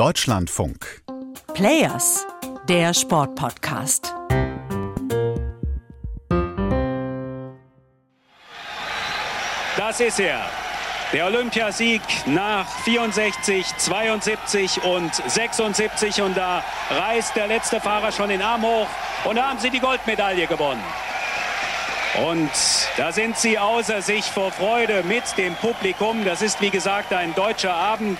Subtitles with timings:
[0.00, 1.02] Deutschlandfunk.
[1.52, 2.26] Players,
[2.66, 4.14] der Sportpodcast.
[9.76, 10.40] Das ist er.
[11.12, 16.22] Der Olympiasieg nach 64, 72 und 76.
[16.22, 18.88] Und da reißt der letzte Fahrer schon den Arm hoch.
[19.24, 20.82] Und da haben sie die Goldmedaille gewonnen.
[22.26, 22.50] Und
[22.96, 26.24] da sind sie außer sich vor Freude mit dem Publikum.
[26.24, 28.18] Das ist, wie gesagt, ein deutscher Abend.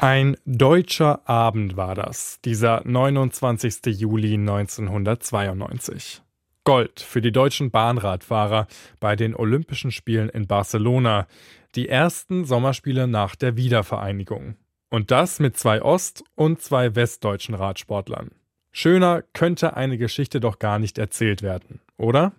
[0.00, 3.86] Ein deutscher Abend war das, dieser 29.
[3.98, 6.22] Juli 1992.
[6.62, 8.68] Gold für die deutschen Bahnradfahrer
[9.00, 11.26] bei den Olympischen Spielen in Barcelona,
[11.74, 14.54] die ersten Sommerspiele nach der Wiedervereinigung.
[14.88, 18.30] Und das mit zwei ost- und zwei westdeutschen Radsportlern.
[18.70, 22.30] Schöner könnte eine Geschichte doch gar nicht erzählt werden, oder?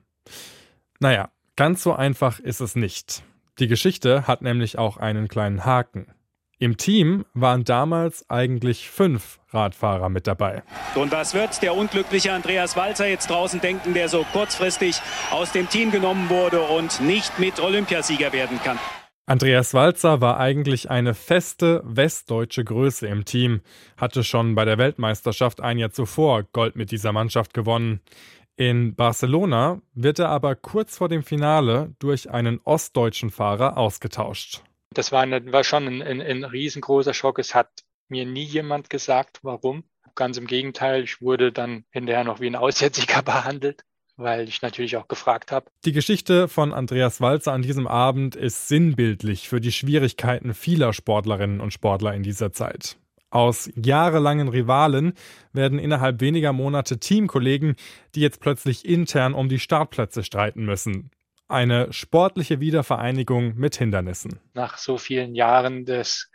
[1.02, 3.22] Naja, ganz so einfach ist es nicht.
[3.59, 6.08] Die Geschichte hat nämlich auch einen kleinen Haken.
[6.62, 10.62] Im Team waren damals eigentlich fünf Radfahrer mit dabei.
[10.94, 15.00] Und was wird der unglückliche Andreas Walzer jetzt draußen denken, der so kurzfristig
[15.31, 18.78] aus dem Team genommen wurde und nicht mit Olympiasieger werden kann?
[19.25, 23.62] Andreas Walzer war eigentlich eine feste westdeutsche Größe im Team,
[23.95, 28.02] hatte schon bei der Weltmeisterschaft ein Jahr zuvor Gold mit dieser Mannschaft gewonnen.
[28.58, 34.64] In Barcelona wird er aber kurz vor dem Finale durch einen ostdeutschen Fahrer ausgetauscht.
[34.94, 37.40] Das war, eine, war schon ein, ein, ein riesengroßer Schock.
[37.40, 37.70] Es hat
[38.08, 39.84] mir nie jemand gesagt, warum.
[40.16, 43.84] Ganz im Gegenteil, ich wurde dann hinterher noch wie ein Aussätziger behandelt,
[44.18, 45.70] weil ich natürlich auch gefragt habe.
[45.86, 51.62] Die Geschichte von Andreas Walzer an diesem Abend ist sinnbildlich für die Schwierigkeiten vieler Sportlerinnen
[51.62, 52.98] und Sportler in dieser Zeit.
[53.31, 55.14] Aus jahrelangen Rivalen
[55.53, 57.76] werden innerhalb weniger Monate Teamkollegen,
[58.16, 61.12] die jetzt plötzlich intern um die Startplätze streiten müssen.
[61.52, 64.39] Eine sportliche Wiedervereinigung mit Hindernissen.
[64.53, 66.30] Nach so vielen Jahren des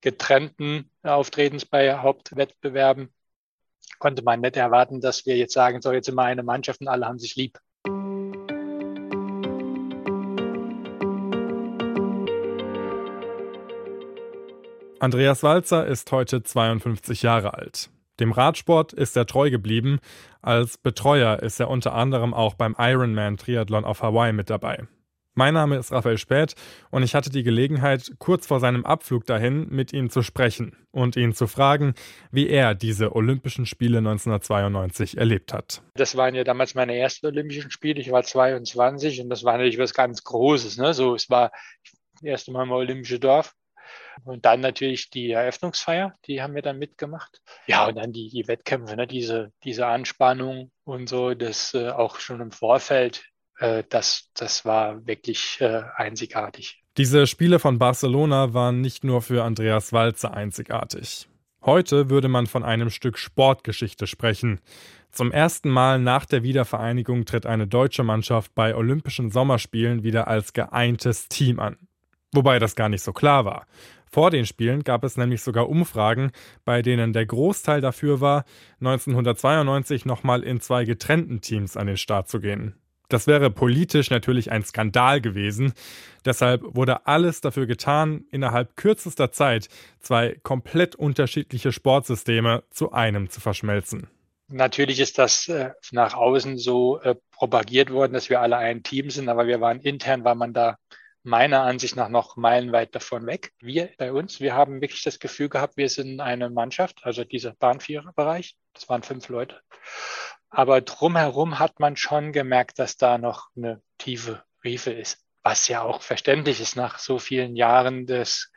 [0.00, 3.14] getrennten Auftretens bei Hauptwettbewerben
[4.00, 6.88] konnte man nicht erwarten, dass wir jetzt sagen, so jetzt sind wir eine Mannschaft und
[6.88, 7.60] alle haben sich lieb.
[14.98, 17.88] Andreas Walzer ist heute 52 Jahre alt.
[18.20, 19.98] Dem Radsport ist er treu geblieben.
[20.42, 24.86] Als Betreuer ist er unter anderem auch beim Ironman Triathlon auf Hawaii mit dabei.
[25.38, 26.54] Mein Name ist Raphael Späth
[26.90, 31.14] und ich hatte die Gelegenheit, kurz vor seinem Abflug dahin mit ihm zu sprechen und
[31.14, 31.92] ihn zu fragen,
[32.30, 35.82] wie er diese Olympischen Spiele 1992 erlebt hat.
[35.92, 38.00] Das waren ja damals meine ersten Olympischen Spiele.
[38.00, 40.78] Ich war 22 und das war natürlich was ganz Großes.
[40.78, 40.94] Ne?
[40.94, 41.52] So, es war
[42.14, 43.54] das erste Mal im Olympische Dorf.
[44.24, 47.40] Und dann natürlich die Eröffnungsfeier, die haben wir dann mitgemacht.
[47.66, 49.06] Ja, und dann die, die Wettkämpfe, ne?
[49.06, 53.24] diese, diese Anspannung und so, das äh, auch schon im Vorfeld,
[53.58, 56.82] äh, das, das war wirklich äh, einzigartig.
[56.96, 61.28] Diese Spiele von Barcelona waren nicht nur für Andreas Walzer einzigartig.
[61.62, 64.60] Heute würde man von einem Stück Sportgeschichte sprechen.
[65.10, 70.52] Zum ersten Mal nach der Wiedervereinigung tritt eine deutsche Mannschaft bei Olympischen Sommerspielen wieder als
[70.52, 71.76] geeintes Team an.
[72.32, 73.66] Wobei das gar nicht so klar war.
[74.10, 76.30] Vor den Spielen gab es nämlich sogar Umfragen,
[76.64, 78.44] bei denen der Großteil dafür war,
[78.80, 82.76] 1992 nochmal in zwei getrennten Teams an den Start zu gehen.
[83.08, 85.74] Das wäre politisch natürlich ein Skandal gewesen.
[86.24, 89.68] Deshalb wurde alles dafür getan, innerhalb kürzester Zeit
[90.00, 94.08] zwei komplett unterschiedliche Sportsysteme zu einem zu verschmelzen.
[94.48, 99.10] Natürlich ist das äh, nach außen so äh, propagiert worden, dass wir alle ein Team
[99.10, 100.76] sind, aber wir waren intern, war man da
[101.26, 103.52] meiner Ansicht nach noch meilenweit davon weg.
[103.60, 107.52] Wir bei uns, wir haben wirklich das Gefühl gehabt, wir sind eine Mannschaft, also dieser
[107.52, 109.60] Bahnviererbereich, das waren fünf Leute.
[110.48, 115.82] Aber drumherum hat man schon gemerkt, dass da noch eine tiefe Riefe ist, was ja
[115.82, 118.52] auch verständlich ist nach so vielen Jahren des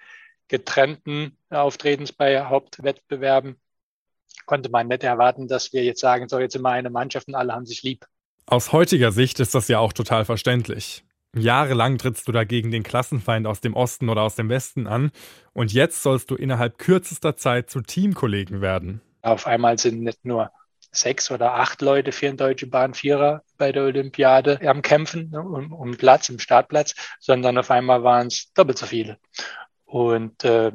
[0.48, 3.60] getrennten Auftretens bei Hauptwettbewerben.
[4.46, 7.36] Konnte man nicht erwarten, dass wir jetzt sagen, so jetzt sind wir eine Mannschaft und
[7.36, 8.06] alle haben sich lieb.
[8.46, 11.04] Aus heutiger Sicht ist das ja auch total verständlich.
[11.36, 15.12] Jahrelang trittst du dagegen den Klassenfeind aus dem Osten oder aus dem Westen an
[15.54, 19.02] und jetzt sollst du innerhalb kürzester Zeit zu Teamkollegen werden.
[19.22, 20.52] Auf einmal sind nicht nur
[20.92, 25.42] sechs oder acht Leute für den Deutschen Bahn Vierer bei der Olympiade am Kämpfen ne,
[25.42, 29.20] um, um Platz, im Startplatz, sondern auf einmal waren es doppelt so viele.
[29.86, 30.72] Und äh,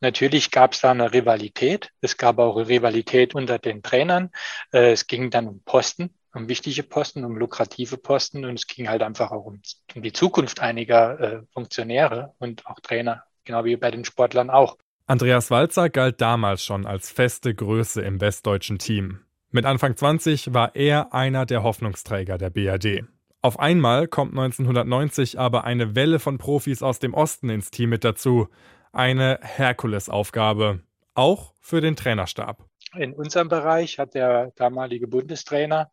[0.00, 1.90] natürlich gab es da eine Rivalität.
[2.00, 4.30] Es gab auch eine Rivalität unter den Trainern.
[4.72, 6.10] Äh, es ging dann um Posten
[6.48, 9.60] wichtige Posten, um lukrative Posten und es ging halt einfach auch um,
[9.94, 14.76] um die Zukunft einiger äh, Funktionäre und auch Trainer, genau wie bei den Sportlern auch.
[15.06, 19.20] Andreas Walzer galt damals schon als feste Größe im westdeutschen Team.
[19.50, 23.04] Mit Anfang 20 war er einer der Hoffnungsträger der BRD.
[23.40, 28.02] Auf einmal kommt 1990 aber eine Welle von Profis aus dem Osten ins Team mit
[28.02, 28.48] dazu.
[28.92, 30.80] Eine Herkulesaufgabe.
[31.14, 32.66] auch für den Trainerstab.
[32.94, 35.90] In unserem Bereich hat der damalige Bundestrainer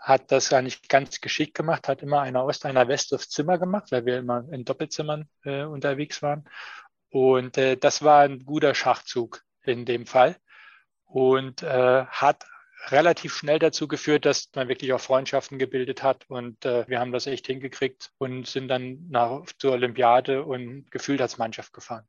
[0.00, 3.92] hat das nicht ganz geschickt gemacht, hat immer einer Ost, einer West aufs Zimmer gemacht,
[3.92, 6.48] weil wir immer in Doppelzimmern äh, unterwegs waren.
[7.10, 10.36] Und äh, das war ein guter Schachzug in dem Fall
[11.04, 12.46] und äh, hat
[12.88, 16.24] relativ schnell dazu geführt, dass man wirklich auch Freundschaften gebildet hat.
[16.28, 21.20] Und äh, wir haben das echt hingekriegt und sind dann nach, zur Olympiade und gefühlt
[21.20, 22.06] als Mannschaft gefahren.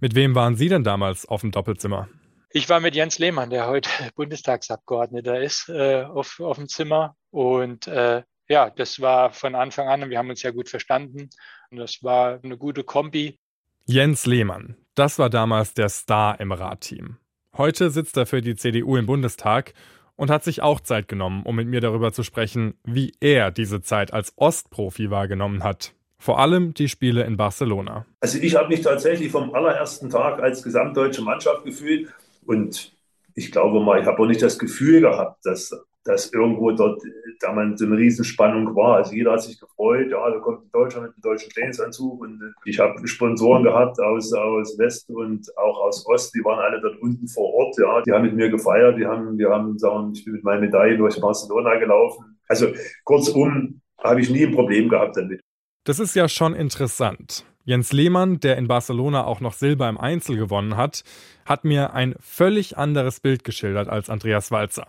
[0.00, 2.08] Mit wem waren Sie denn damals auf dem Doppelzimmer?
[2.50, 7.14] Ich war mit Jens Lehmann, der heute Bundestagsabgeordneter ist, äh, auf, auf dem Zimmer.
[7.30, 11.28] Und äh, ja, das war von Anfang an, wir haben uns ja gut verstanden.
[11.70, 13.38] Und das war eine gute Kombi.
[13.86, 17.18] Jens Lehmann, das war damals der Star im Radteam.
[17.56, 19.74] Heute sitzt er für die CDU im Bundestag
[20.16, 23.80] und hat sich auch Zeit genommen, um mit mir darüber zu sprechen, wie er diese
[23.80, 25.94] Zeit als Ostprofi wahrgenommen hat.
[26.18, 28.04] Vor allem die Spiele in Barcelona.
[28.20, 32.12] Also ich habe mich tatsächlich vom allerersten Tag als gesamtdeutsche Mannschaft gefühlt
[32.44, 32.92] und
[33.34, 35.72] ich glaube mal, ich habe auch nicht das Gefühl gehabt, dass,
[36.08, 37.02] dass irgendwo dort
[37.40, 38.96] damals so eine Riesenspannung war.
[38.96, 42.54] Also jeder hat sich gefreut, ja, da kommt ein Deutscher mit einem deutschen Trainingsanzug und
[42.64, 46.98] ich habe Sponsoren gehabt aus, aus West und auch aus Ost, die waren alle dort
[47.02, 50.24] unten vor Ort, ja, die haben mit mir gefeiert, die haben, wir haben, sagen, ich
[50.24, 52.38] bin mit meinen Medaillen durch Barcelona gelaufen.
[52.48, 52.68] Also
[53.04, 55.40] kurzum habe ich nie ein Problem gehabt damit.
[55.84, 57.44] Das ist ja schon interessant.
[57.64, 61.04] Jens Lehmann, der in Barcelona auch noch Silber im Einzel gewonnen hat,
[61.44, 64.86] hat mir ein völlig anderes Bild geschildert als Andreas Walzer.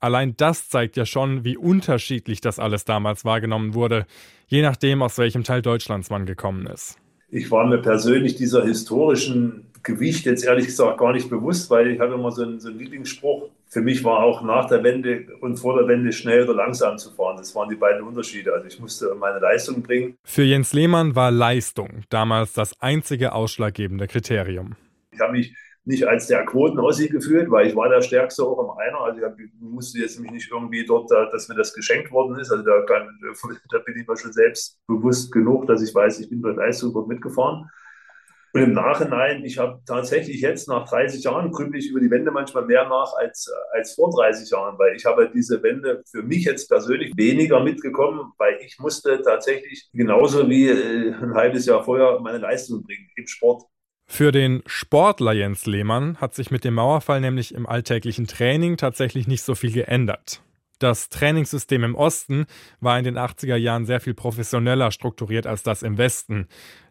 [0.00, 4.06] Allein das zeigt ja schon, wie unterschiedlich das alles damals wahrgenommen wurde,
[4.46, 6.96] je nachdem, aus welchem Teil Deutschlands man gekommen ist.
[7.28, 12.00] Ich war mir persönlich dieser historischen Gewicht jetzt ehrlich gesagt gar nicht bewusst, weil ich
[12.00, 13.48] habe immer so einen, so einen Lieblingsspruch.
[13.66, 17.10] Für mich war auch nach der Wende und vor der Wende schnell oder langsam zu
[17.10, 17.36] fahren.
[17.36, 18.52] Das waren die beiden Unterschiede.
[18.52, 20.16] Also ich musste meine Leistung bringen.
[20.24, 24.76] Für Jens Lehmann war Leistung damals das einzige ausschlaggebende Kriterium.
[25.12, 25.54] Ich habe mich
[25.84, 29.00] nicht als der Quoten-Ossi gefühlt, weil ich war der Stärkste auch im Einer.
[29.00, 32.50] Also ich musste jetzt mich nicht irgendwie dort, dass mir das geschenkt worden ist.
[32.50, 33.08] Also da, kann,
[33.70, 37.08] da bin ich mir schon selbstbewusst genug, dass ich weiß, ich bin bei Leistung dort
[37.08, 37.70] mitgefahren.
[38.52, 42.32] Und im Nachhinein, ich habe tatsächlich jetzt nach 30 Jahren grübel ich über die Wende
[42.32, 46.44] manchmal mehr nach als, als vor 30 Jahren, weil ich habe diese Wende für mich
[46.44, 52.18] jetzt persönlich weniger mitgekommen, weil ich musste tatsächlich genauso wie äh, ein halbes Jahr vorher
[52.20, 53.62] meine Leistung bringen im Sport.
[54.12, 59.28] Für den Sportler Jens Lehmann hat sich mit dem Mauerfall nämlich im alltäglichen Training tatsächlich
[59.28, 60.42] nicht so viel geändert.
[60.78, 62.46] Das Trainingssystem im Osten
[62.80, 66.48] war in den 80er Jahren sehr viel professioneller strukturiert als das im Westen.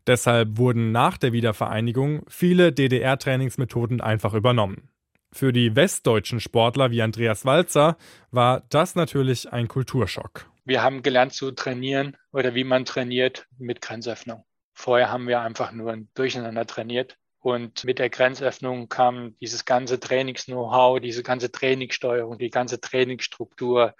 [0.07, 4.89] Deshalb wurden nach der Wiedervereinigung viele DDR-Trainingsmethoden einfach übernommen.
[5.31, 7.97] Für die westdeutschen Sportler wie Andreas Walzer
[8.31, 10.49] war das natürlich ein Kulturschock.
[10.63, 14.45] Wir haben gelernt zu trainieren oder wie man trainiert mit Grenzöffnung.
[14.79, 17.17] Vorher haben wir einfach nur durcheinander trainiert.
[17.41, 23.93] Und mit der Grenzöffnung kam dieses ganze Trainings-Know-how, diese ganze Trainingssteuerung, die ganze Trainingsstruktur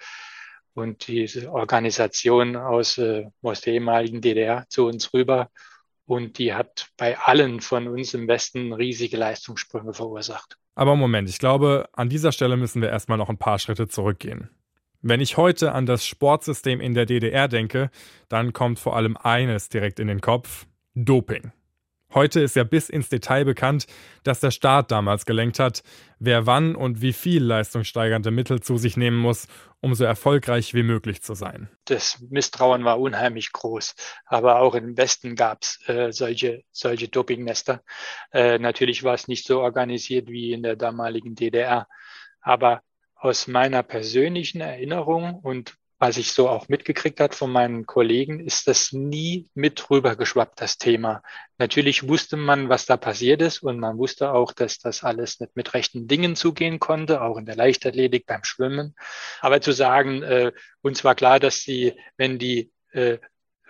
[0.74, 5.50] und diese Organisation aus, äh, aus der ehemaligen DDR zu uns rüber.
[6.06, 10.56] Und die hat bei allen von uns im Westen riesige Leistungssprünge verursacht.
[10.76, 14.50] Aber Moment, ich glaube, an dieser Stelle müssen wir erstmal noch ein paar Schritte zurückgehen.
[15.02, 17.90] Wenn ich heute an das Sportsystem in der DDR denke,
[18.28, 21.54] dann kommt vor allem eines direkt in den Kopf: Doping.
[22.14, 23.86] Heute ist ja bis ins Detail bekannt,
[24.24, 25.84] dass der Staat damals gelenkt hat,
[26.18, 29.48] wer wann und wie viel leistungssteigernde Mittel zu sich nehmen muss,
[29.80, 31.70] um so erfolgreich wie möglich zu sein.
[31.86, 37.84] Das Misstrauen war unheimlich groß, aber auch im Westen gab es äh, solche, solche Dopingnester.
[38.34, 41.88] Äh, natürlich war es nicht so organisiert wie in der damaligen DDR,
[42.42, 42.82] aber
[43.20, 48.68] aus meiner persönlichen Erinnerung und was ich so auch mitgekriegt hat von meinen Kollegen, ist
[48.68, 51.22] das nie mit rübergeschwappt, das Thema.
[51.58, 55.58] Natürlich wusste man, was da passiert ist und man wusste auch, dass das alles nicht
[55.58, 58.96] mit rechten Dingen zugehen konnte, auch in der Leichtathletik beim Schwimmen.
[59.42, 63.18] Aber zu sagen, äh, uns war klar, dass die, wenn die äh,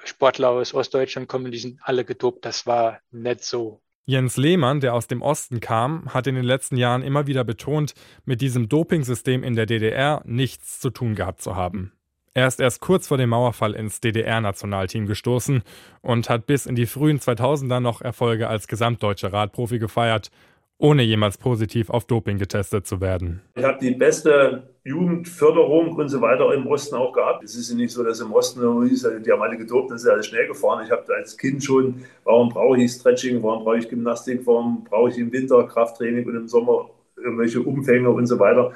[0.04, 3.82] Sportler aus Ostdeutschland kommen, die sind alle gedopt, das war nicht so.
[4.10, 7.94] Jens Lehmann, der aus dem Osten kam, hat in den letzten Jahren immer wieder betont,
[8.26, 11.92] mit diesem Dopingsystem in der DDR nichts zu tun gehabt zu haben.
[12.34, 15.62] Er ist erst kurz vor dem Mauerfall ins DDR-Nationalteam gestoßen
[16.02, 20.32] und hat bis in die frühen 2000er noch Erfolge als gesamtdeutscher Radprofi gefeiert,
[20.80, 23.42] ohne jemals positiv auf Doping getestet zu werden.
[23.56, 27.44] Ich habe die beste Jugendförderung und so weiter im Osten auch gehabt.
[27.44, 30.26] Es ist ja nicht so, dass im Osten die haben alle gedopt, das ist alles
[30.26, 30.84] schnell gefahren.
[30.86, 35.10] Ich habe als Kind schon, warum brauche ich Stretching, warum brauche ich Gymnastik, warum brauche
[35.10, 38.74] ich im Winter Krafttraining und im Sommer irgendwelche Umfänge und so weiter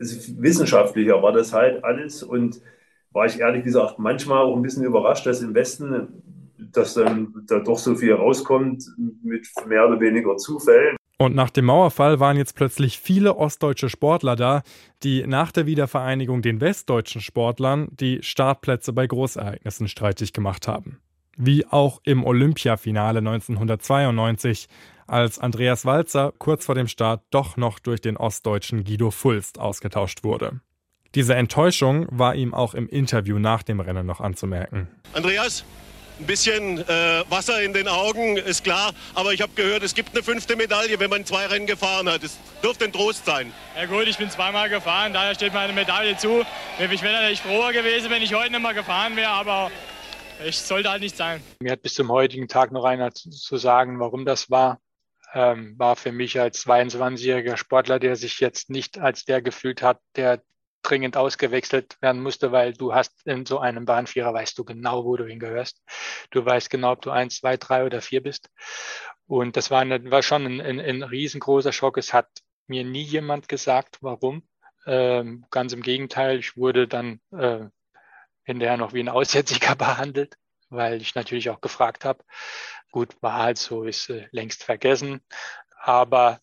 [0.00, 2.60] wissenschaftlicher war das halt alles und
[3.12, 6.22] war ich ehrlich gesagt manchmal auch ein bisschen überrascht, dass im Westen,
[6.56, 8.84] dass dann da doch so viel rauskommt
[9.22, 10.96] mit mehr oder weniger Zufällen.
[11.20, 14.62] Und nach dem Mauerfall waren jetzt plötzlich viele ostdeutsche Sportler da,
[15.02, 20.98] die nach der Wiedervereinigung den westdeutschen Sportlern die Startplätze bei Großereignissen streitig gemacht haben.
[21.36, 24.66] Wie auch im Olympiafinale 1992,
[25.06, 30.24] als Andreas Walzer kurz vor dem Start doch noch durch den ostdeutschen Guido Fulst ausgetauscht
[30.24, 30.62] wurde.
[31.14, 34.88] Diese Enttäuschung war ihm auch im Interview nach dem Rennen noch anzumerken.
[35.12, 35.66] Andreas,
[36.20, 38.92] ein bisschen äh, Wasser in den Augen, ist klar.
[39.14, 42.22] Aber ich habe gehört, es gibt eine fünfte Medaille, wenn man zwei Rennen gefahren hat.
[42.22, 43.52] Es dürfte ein Trost sein.
[43.76, 46.44] Ja gut, ich bin zweimal gefahren, daher steht mir eine Medaille zu.
[46.78, 49.70] Ich wäre natürlich froher gewesen, wenn ich heute nicht mehr gefahren wäre, aber
[50.44, 51.42] es sollte halt nicht sein.
[51.60, 54.78] Mir hat bis zum heutigen Tag noch einer zu sagen, warum das war.
[55.32, 60.00] Ähm, war für mich als 22-jähriger Sportler, der sich jetzt nicht als der gefühlt hat,
[60.16, 60.42] der
[60.82, 65.16] dringend ausgewechselt werden musste, weil du hast in so einem Bahnvierer, weißt du genau, wo
[65.16, 65.82] du hingehörst.
[66.30, 68.50] Du weißt genau, ob du eins, zwei, drei oder vier bist.
[69.26, 71.98] Und das war, eine, war schon ein, ein, ein riesengroßer Schock.
[71.98, 72.28] Es hat
[72.66, 74.42] mir nie jemand gesagt, warum.
[74.86, 77.66] Ähm, ganz im Gegenteil, ich wurde dann äh,
[78.44, 80.36] hinterher noch wie ein Aussätziger behandelt,
[80.68, 82.24] weil ich natürlich auch gefragt habe.
[82.90, 85.20] Gut, war halt so, ist äh, längst vergessen.
[85.82, 86.40] Aber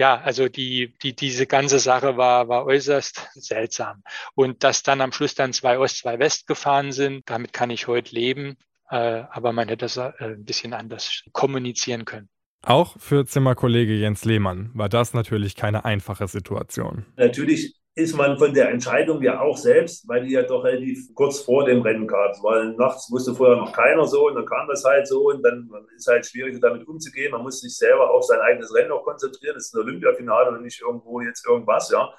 [0.00, 4.02] ja, also die, die, diese ganze Sache war, war äußerst seltsam.
[4.34, 7.86] Und dass dann am Schluss dann zwei Ost, zwei West gefahren sind, damit kann ich
[7.86, 8.56] heute leben.
[8.88, 12.30] Äh, aber man hätte das äh, ein bisschen anders kommunizieren können.
[12.62, 17.04] Auch für Zimmerkollege Jens Lehmann war das natürlich keine einfache Situation.
[17.16, 21.40] Natürlich ist man von der Entscheidung ja auch selbst, weil die ja doch relativ kurz
[21.40, 22.42] vor dem Rennen gab.
[22.42, 25.70] Weil nachts wusste vorher noch keiner so und dann kam das halt so und dann
[25.96, 27.32] ist halt schwierig damit umzugehen.
[27.32, 29.54] Man muss sich selber auf sein eigenes Rennen auch konzentrieren.
[29.54, 32.10] Das ist ein Olympiafinale und nicht irgendwo jetzt irgendwas, ja.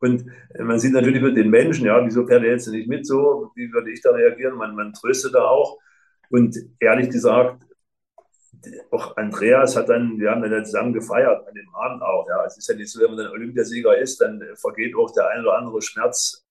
[0.00, 0.26] Und
[0.58, 3.52] man sieht natürlich mit den Menschen, ja, wieso fährt er jetzt nicht mit so?
[3.54, 4.56] Wie würde ich da reagieren?
[4.56, 5.78] Man, man tröstet da auch.
[6.28, 7.62] Und ehrlich gesagt,
[8.90, 12.26] auch Andreas hat dann, wir haben dann zusammen gefeiert an dem Abend auch.
[12.28, 15.28] Ja, es ist ja nicht so, wenn man dann Olympiasieger ist, dann vergeht auch der
[15.28, 16.44] ein oder andere Schmerz.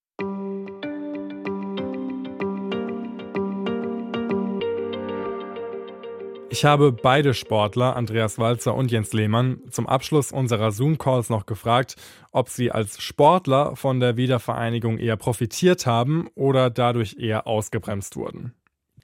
[6.54, 11.96] Ich habe beide Sportler, Andreas Walzer und Jens Lehmann, zum Abschluss unserer Zoom-Calls noch gefragt,
[12.32, 18.54] ob sie als Sportler von der Wiedervereinigung eher profitiert haben oder dadurch eher ausgebremst wurden.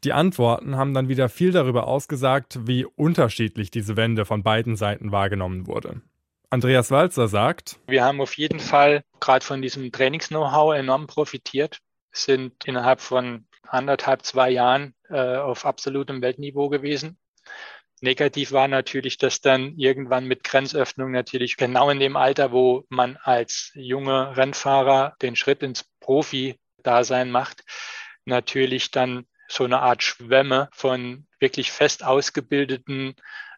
[0.08, 5.12] Die Antworten haben dann wieder viel darüber ausgesagt, wie unterschiedlich diese Wende von beiden Seiten
[5.12, 6.00] wahrgenommen wurde.
[6.50, 11.80] Andreas Walzer sagt, wir haben auf jeden Fall gerade von diesem Trainings-Know-how enorm profitiert,
[12.14, 17.18] sind innerhalb von anderthalb, zwei Jahren äh, auf absolutem Weltniveau gewesen.
[18.00, 23.18] Negativ war natürlich, dass dann irgendwann mit Grenzöffnung natürlich genau in dem Alter, wo man
[23.22, 27.66] als junger Rennfahrer den Schritt ins Profi-Dasein macht,
[28.24, 33.16] natürlich dann so eine Art Schwämme von wirklich fest ausgebildeten,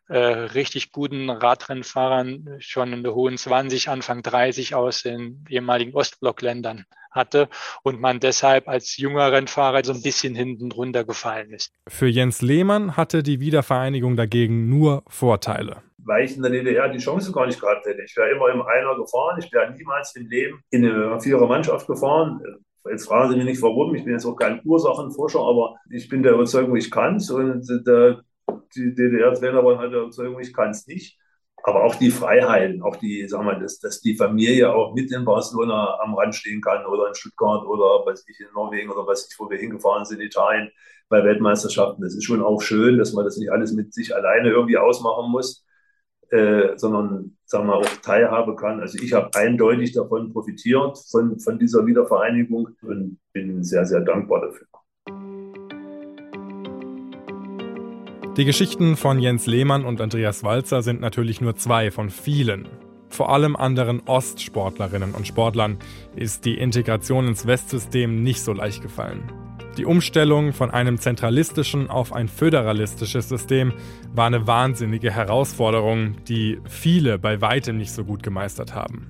[0.08, 6.86] äh, richtig guten Radrennfahrern schon in der hohen 20, Anfang 30 aus den ehemaligen Ostblockländern
[7.12, 7.48] hatte
[7.84, 11.72] und man deshalb als junger Rennfahrer so ein bisschen hinten runtergefallen ist.
[11.88, 16.98] Für Jens Lehmann hatte die Wiedervereinigung dagegen nur Vorteile weil ich in der DDR die
[16.98, 18.02] Chance gar nicht gehabt hätte.
[18.02, 21.86] Ich wäre immer im Einer gefahren, ich wäre niemals im Leben in eine Vierer Mannschaft
[21.86, 22.42] gefahren.
[22.86, 23.94] Jetzt fragen Sie mich nicht, warum.
[23.96, 27.30] Ich bin jetzt auch kein Ursachenforscher, aber ich bin der Überzeugung, ich kann es.
[27.30, 28.22] Und der,
[28.76, 31.18] die DDR-Trainer waren halt der Überzeugung, ich kann es nicht.
[31.64, 35.26] Aber auch die Freiheiten, auch die, sagen wir, dass, dass die Familie auch mit in
[35.26, 39.28] Barcelona am Rand stehen kann oder in Stuttgart oder weiß ich, in Norwegen oder weiß
[39.30, 40.72] ich, wo wir hingefahren sind, in Italien
[41.10, 42.02] bei Weltmeisterschaften.
[42.02, 45.30] Das ist schon auch schön, dass man das nicht alles mit sich alleine irgendwie ausmachen
[45.32, 45.66] muss.
[46.32, 48.80] Äh, sondern sagen wir, auch teilhaben kann.
[48.82, 54.42] Also ich habe eindeutig davon profitiert, von, von dieser Wiedervereinigung und bin sehr, sehr dankbar
[54.42, 54.68] dafür.
[58.38, 62.68] Die Geschichten von Jens Lehmann und Andreas Walzer sind natürlich nur zwei von vielen.
[63.10, 65.80] Vor allem anderen Ostsportlerinnen und Sportlern
[66.16, 69.49] ist die Integration ins Westsystem nicht so leicht gefallen.
[69.78, 73.74] Die Umstellung von einem zentralistischen auf ein föderalistisches System
[74.14, 79.08] war eine wahnsinnige Herausforderung, die viele bei weitem nicht so gut gemeistert haben.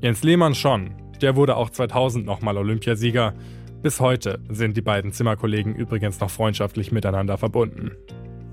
[0.00, 3.34] Jens Lehmann schon, der wurde auch 2000 nochmal Olympiasieger.
[3.82, 7.92] Bis heute sind die beiden Zimmerkollegen übrigens noch freundschaftlich miteinander verbunden.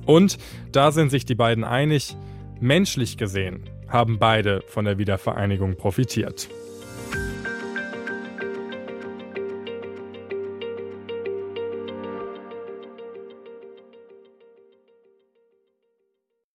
[0.05, 0.37] Und
[0.71, 2.17] da sind sich die beiden einig,
[2.59, 6.49] menschlich gesehen haben beide von der Wiedervereinigung profitiert.